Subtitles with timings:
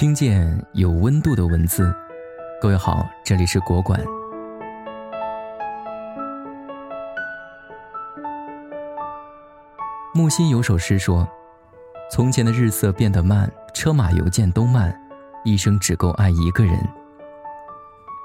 [0.00, 1.94] 听见有温度的文字，
[2.58, 4.02] 各位好，这里是国馆。
[10.14, 11.28] 木心有首诗说
[12.10, 14.90] ：“从前的日色变得慢，车马邮件都慢，
[15.44, 16.74] 一生只够爱一个人。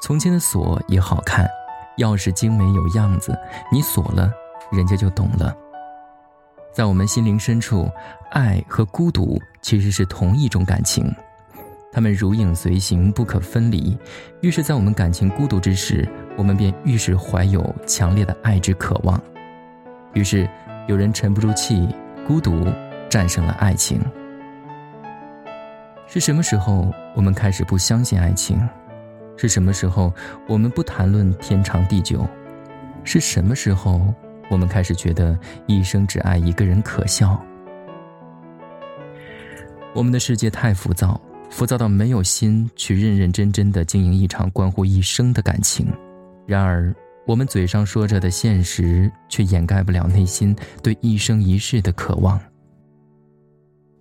[0.02, 1.45] 从前的锁也好看，
[1.98, 3.38] 钥匙精美有样子，
[3.70, 4.31] 你锁了，
[4.71, 5.53] 人家就懂了。
[6.71, 7.91] 在我们心灵深处，
[8.31, 11.13] 爱和孤独其实是同一种感情。”
[11.95, 13.98] 他们如影随形，不可分离。
[14.41, 16.05] 越是在我们感情孤独之时，
[16.36, 19.17] 我们便越是怀有强烈的爱之渴望。
[20.13, 20.45] 于是，
[20.89, 21.88] 有人沉不住气，
[22.27, 22.66] 孤独
[23.08, 24.02] 战胜了爱情。
[26.05, 28.59] 是什么时候我们开始不相信爱情？
[29.38, 30.14] 是什么时候
[30.50, 32.27] 我们不谈论天长地久？
[33.05, 34.14] 是什么时候
[34.50, 37.41] 我们开始觉得一生只爱一个人可笑？
[39.94, 41.17] 我们的世界太浮躁。
[41.49, 45.88] 浮躁到没有心去认认真真的经营一场关乎一生的感情，
[46.45, 46.93] 然而
[47.25, 52.39] 我们嘴上说着的现实，却掩盖不了内心对一生一世的渴望。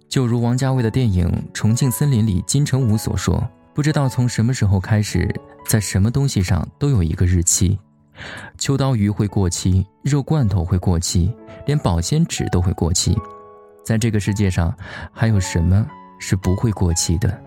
[0.09, 5.29] 就如王家卫的电影《重庆森林》里金城武所说：“不知道从什么时候开始，
[5.67, 7.79] 在什么东西上都有一个日期，
[8.59, 11.33] 秋刀鱼会过期，肉罐头会过期，
[11.67, 13.17] 连保鲜纸都会过期。
[13.85, 14.77] 在这个世界上，
[15.13, 15.87] 还有什么？”
[16.19, 17.41] 是不会过期的。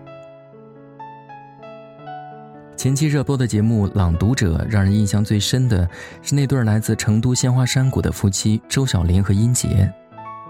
[2.76, 5.88] 前期热播的节目《朗读者》，让人印象最深的
[6.22, 9.92] 是那对来自成都鲜花山谷的夫妻周小林和殷杰。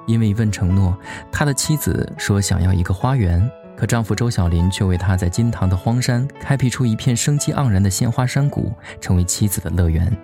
[0.07, 0.97] 因为一份承诺，
[1.33, 10.15] 他的妻子说想要一个花园，可丈夫周小林却为他在金堂的荒山开辟出一片生机盎然的鲜花山谷，成为妻子的乐园。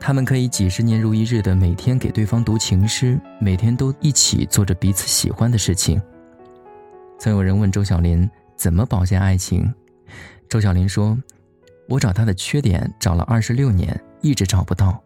[0.00, 6.00] 他们可以几十年如一日的每天给对方读情诗，每天都一起做着彼此喜欢的事情。
[7.18, 9.72] 曾有人问周小林怎么保鲜爱情，
[10.48, 11.18] 周小林说
[11.88, 15.02] ：“我找他的缺点找了二十六年，一直找不到，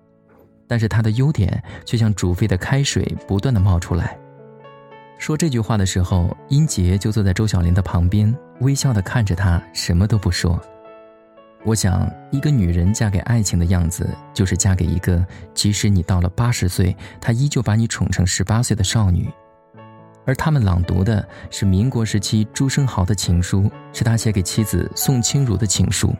[0.68, 4.16] 但是他的优点却像煮沸的开水，不断的冒出来。”
[5.18, 10.60] 说这句话的时候，英杰就坐在周小林的旁边，微笑的看着他，什么都不说。
[11.64, 15.24] 我想，一个女人嫁给爱情的样子，就是嫁给一个
[15.54, 19.30] 即使你到了八十岁，他依旧把你宠成十八岁的少女。
[20.24, 26.12] 而他们朗读的是民国时期朱生豪的情书，是他写给妻子宋清如的情书。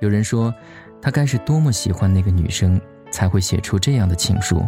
[0.00, 0.54] 有人说，
[1.02, 2.80] 他该是多么喜欢那个女生，
[3.10, 4.64] 才会写出这样的情书。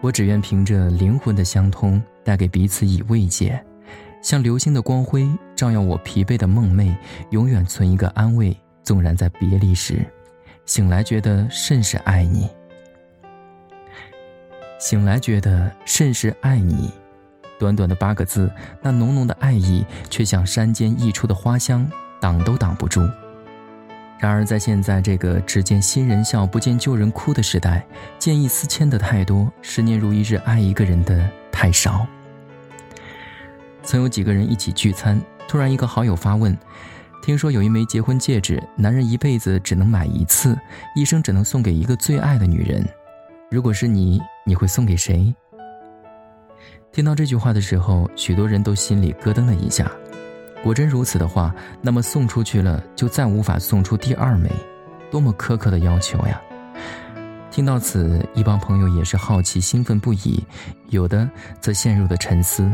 [0.00, 3.64] 我只愿凭着灵魂的相通，带给彼此以慰藉。
[4.26, 6.92] 像流星的光辉，照耀我疲惫的梦寐，
[7.30, 8.56] 永远存一个安慰。
[8.82, 10.04] 纵然在别离时，
[10.64, 12.50] 醒来觉得甚是爱你。
[14.80, 16.90] 醒来觉得甚是爱你，
[17.56, 18.50] 短短的八个字，
[18.82, 21.88] 那浓浓的爱意，却像山间溢出的花香，
[22.20, 23.08] 挡都挡不住。
[24.18, 27.86] 然而在现在这个只见新人笑，不见旧人哭的时代，
[28.18, 32.04] 见异思迁的太多，十年如一日爱一个人的太少。
[33.86, 36.54] 曾有几个人一起聚餐，突然一个好友发问
[37.22, 40.58] ：“听说有一枚结婚戒指，男人一辈子只能买一次，
[40.96, 42.84] 一生只能送给一个最爱的女人。
[43.48, 45.32] 如果是你，你会送给谁？”
[46.90, 49.88] 听到这句话的时候，许多人都心里咯噔了一下。
[50.64, 54.50] 果真如此的话，那么送出去了就再无法送出第二枚，
[55.12, 56.42] 多么苛刻的要求呀！
[57.52, 60.44] 听到此，一帮朋友也是好奇、兴奋不已，
[60.88, 61.28] 有的
[61.60, 62.68] 则陷入了沉思。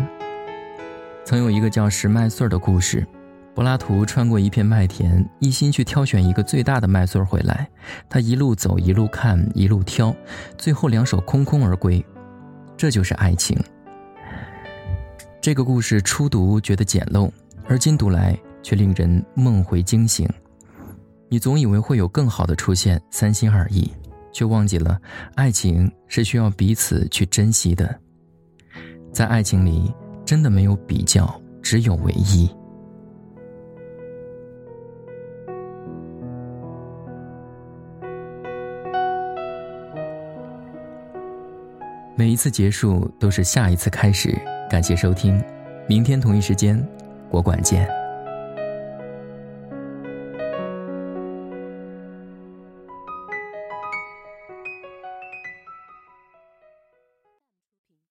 [1.25, 3.07] 曾有一个叫拾麦穗儿的故事，
[3.55, 7.69] 柏拉图穿过一片麦田，一心去挑选一个最大的麦穗儿回来。
[8.09, 10.15] 他一路走，一路看，一路挑，
[10.59, 12.05] 最后两手空空而归。
[12.77, 13.57] 这就是爱情。
[15.41, 17.31] 这个故事初读觉得简陋，
[17.69, 20.29] 而今读来却令人梦回惊醒。
[21.29, 23.91] 你总以为会有更好的出现，三心二意，
[24.33, 25.01] 却忘记了
[25.37, 27.97] 爱情是需要彼此去珍惜的。
[29.13, 29.93] 在爱情里。
[30.25, 31.29] 真的没有比较，
[31.63, 32.49] 只有唯一。
[42.15, 44.39] 每一次结束都是下一次开始。
[44.71, 45.43] 感谢收听，
[45.89, 46.81] 明天同一时间，
[47.31, 48.02] 我馆见。